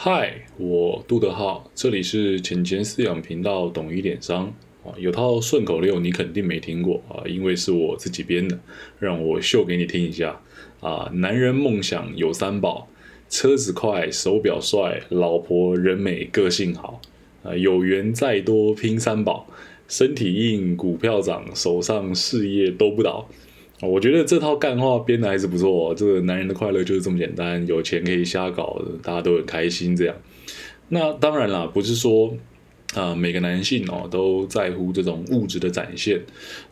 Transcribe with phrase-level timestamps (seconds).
[0.00, 4.94] 嗨，我杜德浩，这里是浅钱饲养频道，懂一点商啊。
[4.96, 8.56] 有套顺口溜你肯定没听过啊，因为是我自己编的，
[9.00, 10.40] 让我秀给你听一下
[10.78, 11.10] 啊。
[11.14, 12.88] 男人梦想有三宝：
[13.28, 17.00] 车子快，手表帅，老婆人美，个性好
[17.42, 17.56] 啊。
[17.56, 19.48] 有缘再多拼三宝，
[19.88, 23.28] 身体硬，股票涨，手上事业都不倒。
[23.80, 25.94] 我觉得这套干话编的还是不错。
[25.94, 29.94] 这个男人的快乐就是这么简单，有钱可以瞎搞，大家都很开心。
[29.94, 30.14] 这样，
[30.88, 32.34] 那当然啦，不是说。
[32.94, 36.18] 啊，每个男性哦都在乎这种物质的展现，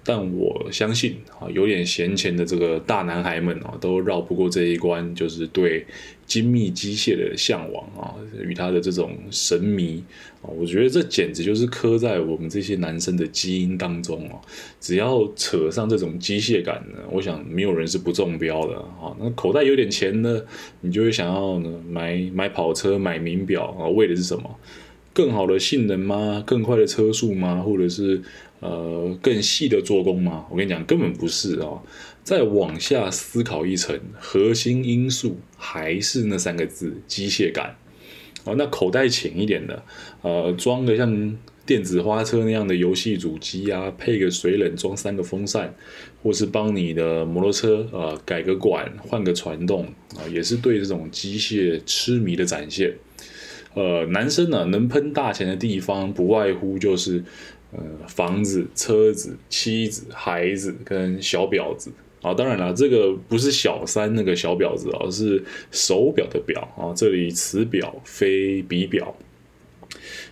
[0.02, 5.86] 但我相信啊，有点闲钱的这个大男孩们哦，都绕不过这一关，就是对
[6.26, 10.02] 精密机械的向往啊，与他的这种神迷
[10.40, 14.40] 啊，我觉得这简直就是刻在我们这些男生的基因当中哦。
[14.80, 19.14] 只要扯上这种机械感呢，我想没有人是不中标的啊。
[19.20, 20.40] 那口袋有点钱呢，
[20.80, 24.58] 你就会想要呢买买跑车、买名表啊，为的是什么？
[25.16, 26.44] 更好的性能吗？
[26.46, 27.62] 更快的车速吗？
[27.62, 28.20] 或者是
[28.60, 30.44] 呃更细的做工吗？
[30.50, 31.80] 我跟你讲，根本不是啊！
[32.22, 37.76] 再往下思考一层，核心因素还是那三个字：机械感。
[38.44, 39.82] 哦，那口袋浅一点的，
[40.20, 45.74] 呃，装个像电子花车那样的游戏主机啊，配个水冷，装三个风扇，
[46.22, 52.94] 或是帮你的摩托车呃改个管，换个传动啊，也是对这种机械痴迷的展现。
[53.76, 57.22] 呃，男生呢，能喷大钱的地方不外乎就是
[57.72, 62.32] 呃房子、车子、妻子、孩子跟小婊子啊。
[62.32, 66.96] 当然了，这个不是小三那个小婊子而是手表的表啊。
[66.96, 69.14] 这里此表非彼表。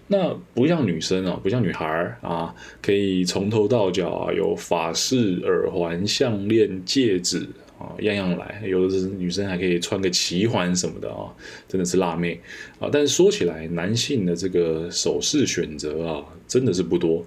[0.06, 7.46] 那不像女生啊，不像女孩啊，可以从头到脚啊有法式、耳环、项链、戒指。
[7.84, 11.28] 啊，样样来，有的是女生还可以穿个奇环什么的啊，
[11.68, 12.40] 真的是辣妹
[12.78, 12.88] 啊。
[12.90, 17.24] 但是说起来，男性的这个首饰选择啊，真的是不多。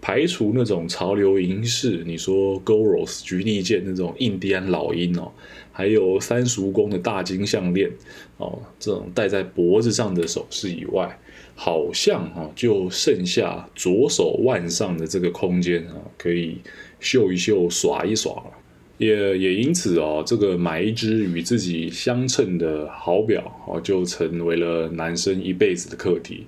[0.00, 5.32] 排除那种潮流银饰，你说 Goros 菊地剑那种印第安老鹰哦，
[5.72, 7.90] 还有三叔公的大金项链
[8.36, 11.18] 哦，这种戴在脖子上的首饰以外，
[11.56, 16.58] 好像啊，就剩下左手腕上的这个空间啊，可以
[17.00, 18.52] 秀一秀、耍一耍了。
[18.98, 26.44] 也也因此哦，这个买一只与自己相称的好表哦，就成为了男生一辈子的课题。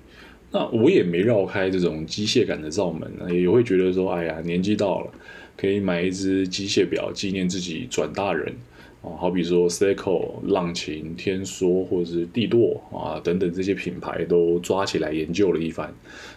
[0.51, 5.11] 那我也没绕开这种机械感的罩门，也会觉得说，哎呀，年纪到了，
[5.55, 8.53] 可以买一只机械表纪念自己转大人。
[9.01, 15.91] 哦，好比说 Seiko、浪琴、天梭或者是帝舵啊等等这些品牌都抓起来研究了一番。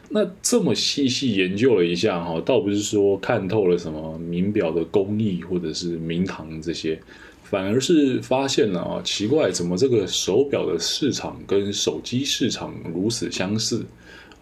[0.08, 6.98] 那这么细细研究了一下哈，倒不是说看透了什么名表的工艺或者是名堂这些，
[7.42, 13.84] 反而是发现了啊，奇怪，怎么这个手表的市场跟手机市场如此相似？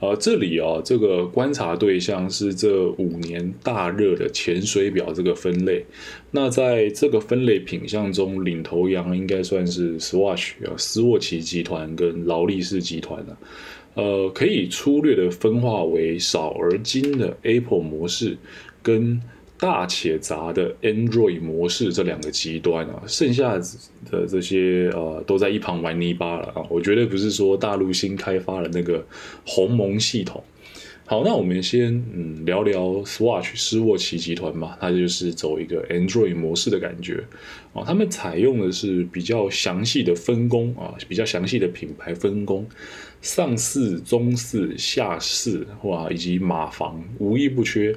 [0.02, 5.84] 呃，这里啊，这个观察对象是这五年大热的潜水表这个分类。
[6.32, 13.38] 那在这个分类品项中，领头羊应该算是 Swatch 啊，斯沃琪集团跟劳力士集团了。
[13.94, 18.36] 呃，可以粗略的分化为少而精的 Apple 模式
[18.82, 19.22] 跟。
[19.62, 23.56] 大且杂的 Android 模式这两个极端啊，剩下
[24.10, 26.66] 的这些呃都在一旁玩泥巴了啊！
[26.68, 29.06] 我绝对不是说大陆新开发的那个
[29.46, 30.42] 鸿蒙系统。
[31.06, 37.22] 好，那我们先嗯聊聊 Swatch 施沃奇集团吧，它就是走一个 Android 模式的感觉
[37.72, 37.84] 啊。
[37.86, 42.66] 他们采用的是比较详细的分工啊，比较详细的品牌分工，
[43.20, 47.94] 上四、中四、下四哇，以及马房无一不缺。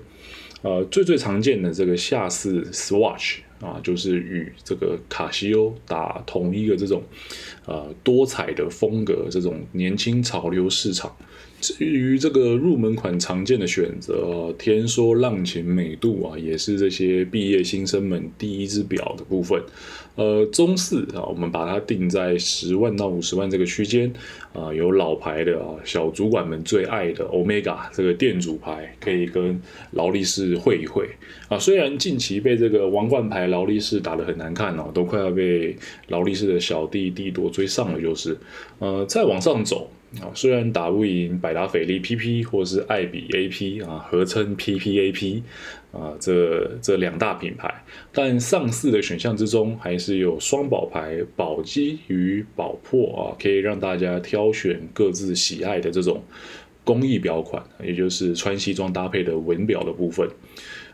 [0.66, 7.04] 呃，最最常见的这个下四 Swatch 啊，就是与这个卡西欧打同一个这种
[7.66, 11.16] 呃多彩的风格，这种年轻潮流市场。
[11.62, 19.60] 至于这个入门款常见的选择，天梭、浪琴、美度啊，也是这些毕业新生们第一只表的部分。
[20.16, 24.14] 呃，中四啊，我们把它定在十万到五十万这个区间
[24.54, 29.60] 啊，有老牌的啊，小主管们最爱的 Omega 这个店主牌，可以跟
[29.92, 31.10] 劳力士会一会
[31.50, 31.58] 啊。
[31.58, 35.76] 虽然近期被这个王冠牌劳力士打得很难看哦，都快要被
[36.10, 38.38] 劳力士的小弟弟夺追上了，就是
[38.80, 39.90] 呃，再往上走。
[40.22, 45.42] 啊，虽然打不赢百达翡丽 PP 或是爱彼 AP 啊，合称 PPAP
[45.92, 56.24] 啊，这这两大品牌，但上市的选项之中，还是有双宝牌宝玑与宝珀啊，可以让大家挑选各自喜爱的这种
[56.86, 60.30] 工艺表款，也就是穿西装搭配的文表的部分。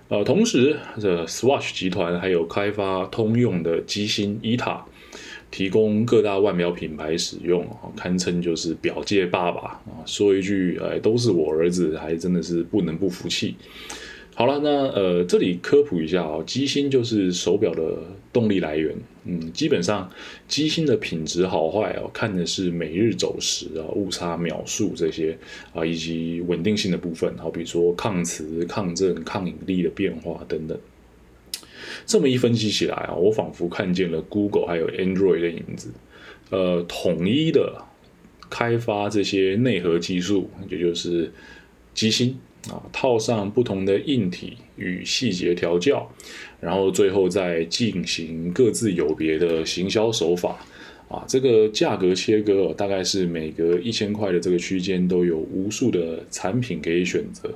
[0.08, 4.82] 呃，同时这 Swatch 集团还有开发通用的机芯 ETA。
[5.52, 10.02] 提供各大腕表品牌使用啊，堪称就是表界爸爸啊。
[10.06, 13.56] 说一句，哎，都是我儿子，还真的是不能不服气。
[14.34, 17.98] 好了，那呃，这里科普一下啊，机芯就是手表的
[18.32, 18.96] 动力来源。
[19.26, 20.10] 嗯，基本上
[20.48, 25.38] 机芯的品质好坏哦，看的是每日走时啊、误差秒数这些
[25.74, 30.76] 啊，以及稳定性的部分，好比说抗磁、抗震、抗引力的变化等等。
[32.06, 35.92] 这么一分析起来啊，我仿佛看见了 Google 还有 Android 的影子。
[36.50, 37.82] 呃，统一的
[38.50, 41.32] 开发这些内核技术，也就是
[41.94, 42.38] 机芯
[42.70, 46.12] 啊，套上不同的硬体与细节调教，
[46.60, 50.66] 然后最后再进行各自有别的行销手法
[51.12, 51.26] 啊。
[51.28, 57.50] 这个价格切割哦大概是每隔一千块的这个区间都有无数的产品可以选择。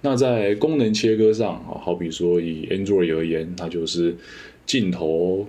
[0.00, 4.14] 那在功能切割上啊，好比说以 Android 而言，它就是
[4.66, 5.46] 镜头、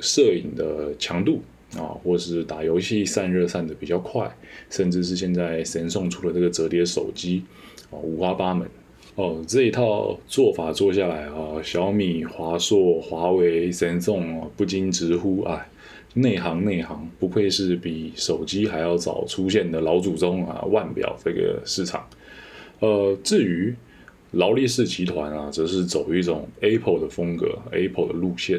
[0.00, 1.40] 摄影的强度
[1.76, 4.28] 啊，或是打游戏散热散的比较快，
[4.70, 7.44] 甚至是现在神送出的这个折叠手机
[7.90, 8.68] 啊，五花八门
[9.14, 9.40] 哦。
[9.46, 15.68] 这一套做法做下来啊，小米、华硕、华为、神送，不禁直呼哎，
[16.18, 22.08] 内行内行，不愧是比手机还要早出现的老祖宗啊，腕表这个市场。
[22.80, 23.74] 呃，至于
[24.30, 28.58] 劳力士集团啊，则是走一种 Apple 的风格，Apple 的路线。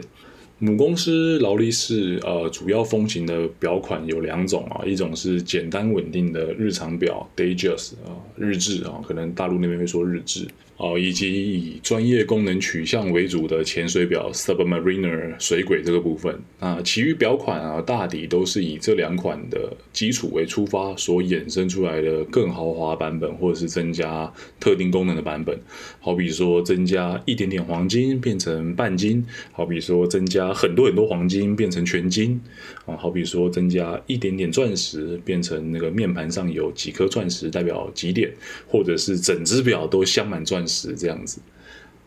[0.59, 10.48] 母公司劳力士，呃，主要风行的表款有两种啊，一种是简单稳定的日常表 Datejust 啊，日志啊，可能大陆那边会说日志。
[10.80, 25.59] 哦，以及以专业功能取向为主的潜水表 Submariner 水鬼这个部分，啊，其余表款啊，大抵都是以这两款的基础为出发所衍生出来的更豪华版本，或者是增加特定功能的版本。
[26.00, 32.39] 好比说增加一点点黄金变成半金，好比说增加把很多很多黄金变成全金，
[32.85, 38.31] 啊，好比说增加一点点钻石变成那个面盘上有几颗钻石代表几点，
[38.67, 40.67] 或者是整只表都镶满钻。
[40.67, 41.39] 石这样子，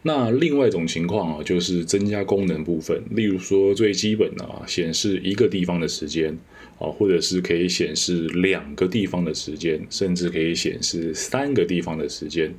[0.02, 6.36] 那另外一种情况啊，就是增加功能部分，例如说最基本的啊，显示一个地方的时间
[6.78, 12.54] 啊，或者是可以显示两个地方的时间，甚至可以显示三个地方的时间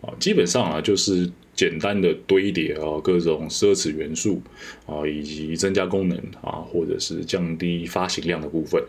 [0.00, 4.40] 啊，基本上啊，就是简单的堆叠啊，各种奢侈元素
[4.86, 8.82] 啊，以及增加功能啊，或者是降低发行量的部分。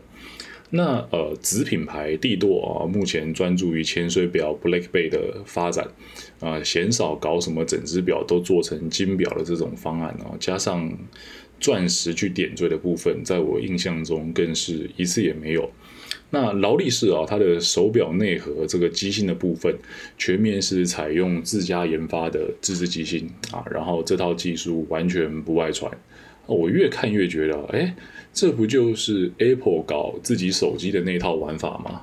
[0.70, 5.88] 那呃，子品牌帝舵啊，目前专注于潜水表 Black Bay 的发展，
[6.42, 10.92] 啊，鲜少搞什么整只表都做成金表的这种方案啊，加上
[11.58, 15.72] 钻石去点缀的部分，在我印象中更是一次也没有。
[16.30, 19.74] 那劳力士啊，它的手表内核这个机芯的部分，
[20.18, 25.92] 全面是采用自家研发的自制机芯啊，然后这套技术完全不外传。
[26.46, 27.96] 我越看越觉得，哎，
[28.34, 32.02] 这不就是 Apple 搞自己手机的那套玩法吗？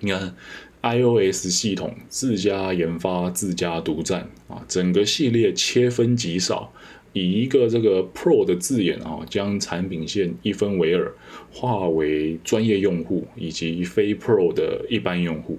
[0.00, 0.34] 你看
[0.82, 6.72] ，iOS 系统自家研发、自家独占啊，整个系列切分极少，
[7.12, 11.12] 以一个这个 Pro 的字眼啊，将产品线一分为二，
[11.50, 15.58] 划为专业用户以及非 Pro 的一般用户。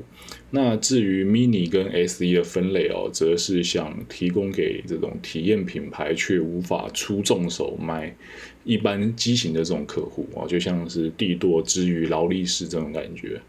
[0.52, 8.16] 那至于 mini 跟 SE 的分类哦，则是想提供给这种体验品牌却无法出重手买
[8.64, 13.40] 一般机型的这种客户啊，就像是帝舵之于劳力士这种感觉。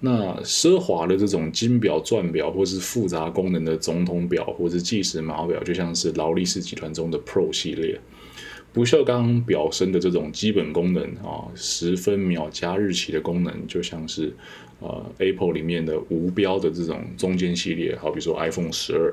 [0.00, 8.00] 那奢华的这种金表、钻表，或是复杂功能的总统表，或是计时码表，就像是劳力士集团中的 Pro 系列。
[8.72, 14.32] 不锈钢表身的这种基本功能啊，十分秒加日期的功能，就像是。
[14.80, 19.12] 呃，Apple 里面的无标的这种中间系列，好比说 iPhone 十二。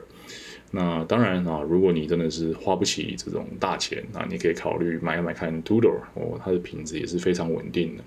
[0.69, 8.03] 那当然啊，如果你真的是花不起这种大钱，那你可以考虑买买看 Tudor 哦，它的品质也是非常稳定的。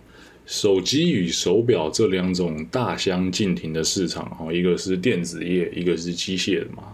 [0.48, 6.84] 手机与手表这两种大相径庭的市场哈，一个是电子业，一个是机械的嘛。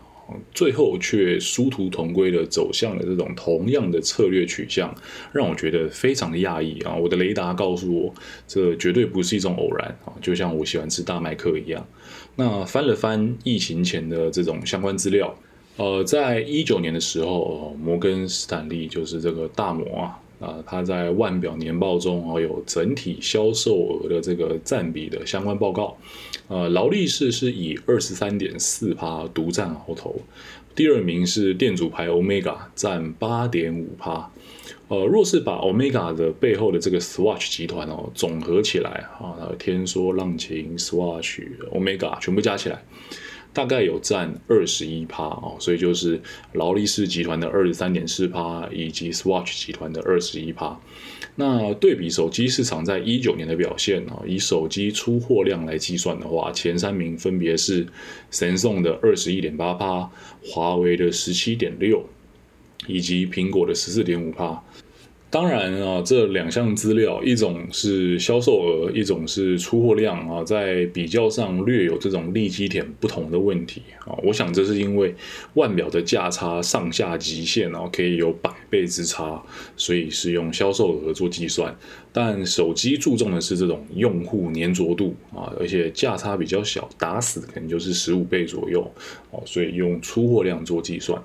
[0.53, 4.93] 最后却殊途同归的走向了这种同样的策略取向，
[5.33, 6.97] 让我觉得非常的讶异啊！
[6.97, 8.13] 我的雷达告诉我，
[8.49, 10.13] 这绝对不是一种偶然啊！
[10.21, 11.87] 就像我喜欢吃大麦克一样。
[12.35, 15.33] 那翻了翻疫情前的这种相关资料，
[15.77, 20.19] 呃，在一九年的时候，摩根斯坦利就是这个大摩啊。
[20.45, 25.97] 啊，它在腕表年报中哦有整体销售额的这个占比的相关报告，
[26.49, 30.21] 呃，劳力士是以二十三点四趴独占鳌头，
[30.75, 34.31] 第二名是店主牌 Omega 占八点五趴，
[34.89, 41.41] 呃，若是把 Omega 的背后的这个 Swatch 集团哦总合起来啊，天梭、浪琴、Swatch、
[41.73, 42.83] Omega 全部加起来。
[43.55, 46.21] 大概有占二十一趴哦，所以就是
[46.53, 50.79] 劳力士集团的二十三点四趴，以及 Swatch 集团的二十一趴。
[51.37, 57.87] 那对比手机市场在一九年的表现啊，以手机出货量来计算的话，前三名分别是
[58.31, 60.11] 神送的二十一点八趴，
[60.45, 62.05] 华为的十七点六，
[62.87, 64.63] 以及苹果的十四点五趴。
[65.35, 74.15] 当然啊，这两项资料，一种是销售额，一种是出货量啊，在比较上略有这种利基点不同的问题啊。
[74.23, 75.13] 我想这是因为
[75.55, 79.43] 腕表的价差上下极限哦，可以有百倍之差，
[79.77, 81.77] 所以是用销售额做计算。
[82.17, 88.89] 但手机注重的是这种用户粘着度啊，而且价差比较小，打死可能就是十五倍左右
[89.33, 91.21] 哦，所以用出货量做计算。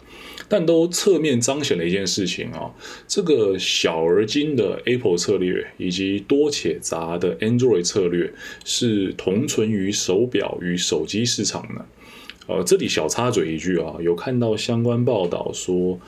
[0.47, 2.73] 但都侧面彰显了一件事情啊，
[3.07, 8.33] 这个小而精的 Apple 策略以及多且杂的 Android 策略
[8.65, 11.85] 是同存于手表与手机市场的。
[12.47, 15.99] 呃，这里小插嘴一句啊，有看到相关报道说。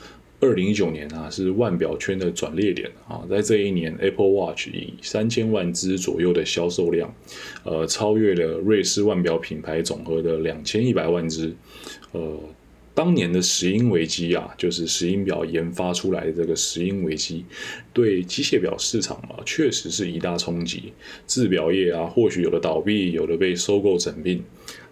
[0.42, 7.14] 二零一九年啊，是腕表圈的转捩点啊，在这一年，Apple Watch 以三千万只左右的销售量，
[7.62, 11.54] 呃，超越了瑞士腕表品牌总和的两千一百万只。
[12.10, 12.40] 呃，
[12.92, 17.44] 当年的石英危机啊，就是石英表研发出来的这个石英危机，
[17.92, 20.92] 对机械表市场啊，确实是一大冲击。
[21.28, 24.42] 制表业啊，或许有的倒闭，有的被收购整并，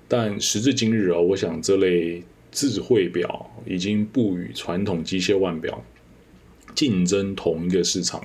[0.07, 2.23] 但时至今日啊，我想这类。
[2.51, 5.85] 智慧表已经不与传统机械腕表
[6.75, 8.21] 竞争同一个市场，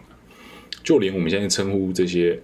[0.83, 2.39] 就连我们现在称呼这些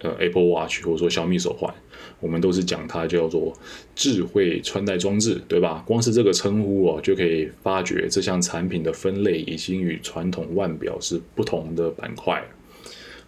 [0.00, 1.72] 呃 Apple Watch 或者说小米手环，
[2.20, 3.52] 我们都是讲它叫做
[3.94, 5.82] 智慧穿戴装置，对吧？
[5.86, 12.42] 光是这个称呼哦，就可以发觉这项产品的分类已经与传统腕表是不同的板块。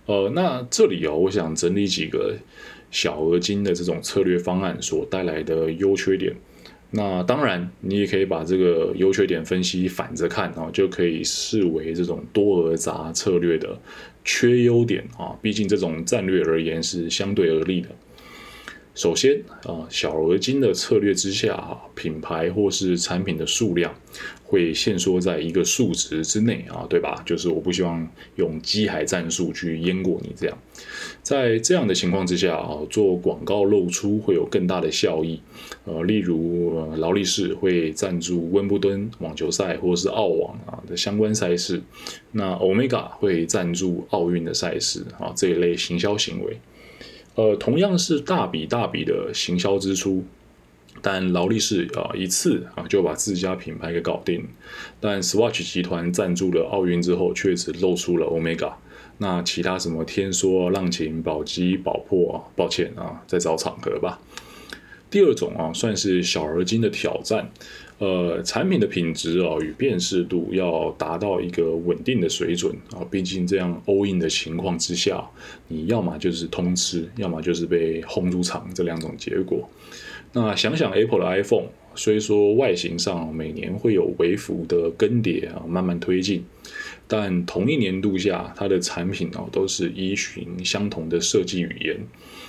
[0.06, 2.36] 呃，那这里哦，我想整理几个
[2.90, 6.34] 小额金的这种策略方案所带来的优缺点。
[6.92, 13.78] 那当然，你也可以把这个优缺点分析反着看啊，就可以视为这种多而杂策略的
[14.24, 15.38] 缺优点啊。
[15.40, 17.88] 毕竟这种战略而言是相对而立的。
[19.00, 23.94] 首先啊，小额金的策略之下啊，品牌或是产品的数量
[24.44, 27.22] 会限缩在一个数值之内啊，对吧？
[27.24, 30.58] 就是我不希望用机海战术去淹过你这样。
[31.22, 35.40] 在这样的情况之下啊，做广告露出会有更大的效益。
[35.86, 41.80] 呃，例如劳力士会赞助温布敦网球赛或是澳网啊的相关赛事，
[42.32, 46.58] 那 Omega 会赞助奥运的赛事啊这一类行销行为。
[47.36, 50.24] 呃，同样是大笔大笔的行销支出，
[51.00, 54.46] 但劳力士啊一次啊就把自家品牌给搞定，
[55.00, 58.74] 但 Swatch 集团赞助了奥运之后，却只露出了 Omega，
[59.18, 64.20] 那其他什么天梭、浪琴、宝玑、宝珀啊，抱歉啊，再找场合吧。
[65.10, 67.50] 第二种啊，算是小而精的挑战，
[68.00, 75.22] 呃，产品的品质啊与辨识度要达到一个稳定的水准啊，毕竟这样 all in 的情况之下，
[75.68, 79.68] 你要么就是通吃，要么就是被轰出场这两种结果。
[80.32, 86.42] 那想想 Apple 的 iPhone，虽说外形上每年会有微幅的更迭啊，慢慢推进，
[87.06, 91.98] 但同一年度下，它的产品哦都是依循相同的设计语言。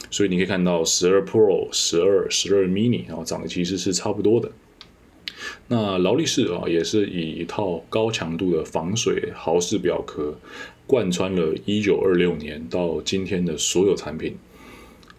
[0.10, 4.50] 所以你可以看到十二 Pro、十二、十二 Mini 啊，长得其实是差不多的。
[5.68, 10.36] 那劳力士啊，也是以一套高强度的防水豪士表壳，
[10.86, 14.36] 贯穿了一九二六年到今天的所有产品。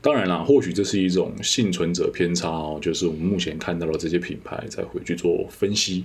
[0.01, 6.05] 当然啦，或许这是一种幸存者偏差哦，就是我们目前看到的这些品牌再回去做分析。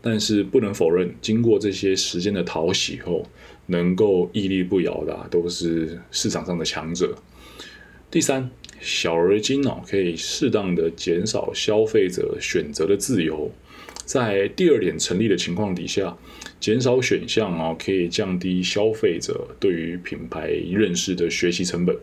[0.00, 3.26] 但是不能否认，经过这些时间的淘洗后，
[3.66, 7.12] 能够屹立不摇的都是市场上的强者。
[8.14, 8.48] 第三，
[8.80, 13.50] 小而精哦，可以适当的减少消费者选择的自由。
[14.04, 16.16] 在第二点成立的情况底下，
[16.60, 21.96] 减少选项哦，可以降低消费者对于品牌认识的学习成本。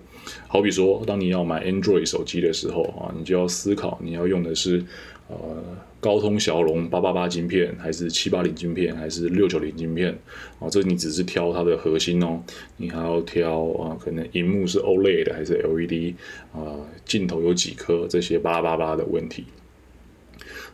[0.50, 4.84] 好比说，当你要买 Android 手机的时候啊，你就要思考你要用的是。
[5.30, 5.64] 呃，
[6.02, 10.18] 高通骁龙八八八晶片，还是七八零晶片，还是六九零晶片？
[10.58, 12.42] 哦，这你只是挑它的核心哦，
[12.78, 16.16] 你还要挑啊，可能荧幕是 OLED 还是 LED
[16.54, 19.46] 啊，镜头有几颗，这些八八八的问题。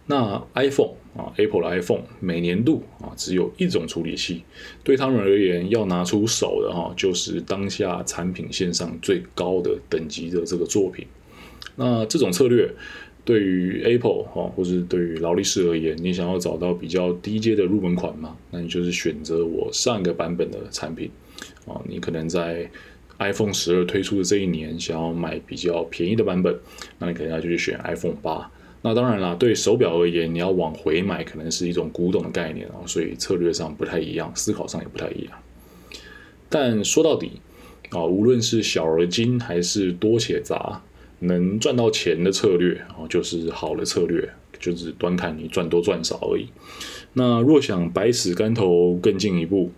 [0.05, 4.43] 那 iPhone 啊，Apple 的 iPhone 每年度啊只有一种处理器，
[4.81, 11.05] 对他们而言要拿出手的哈，就是当下产品线上最高的等级的这个作品。
[11.75, 12.73] 那这种策略。
[13.27, 18.37] 对于 Apple 哈，或是对于劳力士而言，你想要找到比较低阶的入门款嘛？
[18.51, 21.11] 那你就是选择我上一个版本的产品
[21.67, 21.75] 啊。
[21.85, 22.71] 你可能在
[23.19, 26.57] iPhone 十二推出的这一年，想要买比较便宜的版本，
[26.99, 28.49] 那你可能要去选 iPhone 八。
[28.81, 35.33] 那当然啦，对手表而言，你要往回买，可能是一种古董的概念哦，所以策略上不太一样，思考上也不太一样。
[36.47, 37.41] 但说到底
[37.89, 40.81] 啊，无论是小而精还是多且杂，
[41.19, 46.47] 能赚到钱的策略啊，就是好的策略，就是端看你赚多赚少而已。
[47.13, 49.71] 那若想百尺竿头更进一步。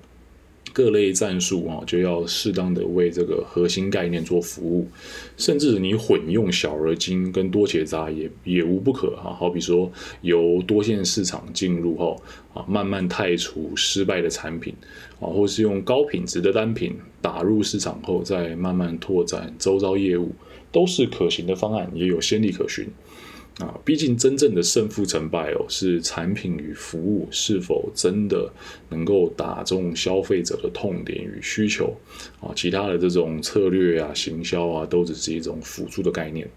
[0.71, 4.87] 各类战术啊，就要适当的为这个核心概念做服务，
[5.35, 9.33] 甚至你混用小而精跟多且杂也也无不可啊。
[9.33, 9.91] 好比说
[10.21, 12.21] 由多线市场进入后
[12.53, 14.73] 啊，慢慢汰除失败的产品
[15.19, 20.31] 啊，或是用高品质的单品打入市场后，再慢慢拓展周遭业务，
[20.71, 22.87] 都是可行的方案，也有先例可循。
[23.59, 28.49] 啊，毕竟真正的胜负成败哦，是产品与服务是否真的
[28.87, 31.93] 能够打中消费者的痛点与需求
[32.39, 36.47] 啊，其他的这种策略啊、行销啊，都只是一种辅助的概念。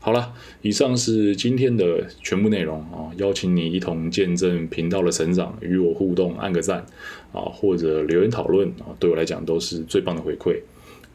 [0.00, 6.86] 好了，以上是今天的全部内容啊，邀请你一同见证频道的成长，与我互动，按个赞
[7.32, 10.58] 啊，或者留言讨论啊，对我来讲都是最棒的回馈。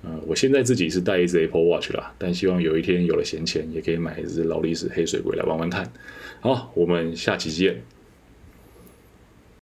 [0.04, 5.92] 嗯，我现在自己是带一只 Apple Watch 啦，但希望有一天有了闲钱，也可以买一只劳力士黑水鬼来玩玩看。
[6.40, 7.82] 好，我们下期见。